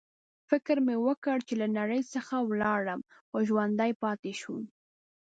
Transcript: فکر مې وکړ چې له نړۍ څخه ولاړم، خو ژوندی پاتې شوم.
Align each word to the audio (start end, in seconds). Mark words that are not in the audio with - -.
فکر 0.49 0.75
مې 0.85 0.95
وکړ 1.07 1.37
چې 1.47 1.53
له 1.61 1.67
نړۍ 1.77 2.01
څخه 2.13 2.35
ولاړم، 2.49 2.99
خو 3.29 3.37
ژوندی 3.47 3.91
پاتې 4.03 4.31
شوم. 4.41 4.63